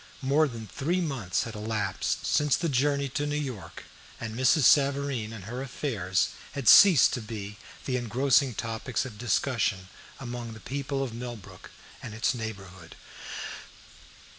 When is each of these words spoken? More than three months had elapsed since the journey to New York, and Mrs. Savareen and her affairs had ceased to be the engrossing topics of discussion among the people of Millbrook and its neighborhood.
More 0.23 0.47
than 0.47 0.65
three 0.65 0.99
months 0.99 1.43
had 1.43 1.53
elapsed 1.53 2.25
since 2.25 2.55
the 2.55 2.69
journey 2.69 3.07
to 3.09 3.27
New 3.27 3.35
York, 3.37 3.83
and 4.19 4.35
Mrs. 4.35 4.63
Savareen 4.63 5.31
and 5.31 5.43
her 5.43 5.61
affairs 5.61 6.29
had 6.53 6.67
ceased 6.67 7.13
to 7.13 7.21
be 7.21 7.57
the 7.85 7.97
engrossing 7.97 8.55
topics 8.55 9.05
of 9.05 9.19
discussion 9.19 9.89
among 10.19 10.53
the 10.53 10.59
people 10.59 11.03
of 11.03 11.13
Millbrook 11.13 11.69
and 12.01 12.15
its 12.15 12.33
neighborhood. 12.33 12.95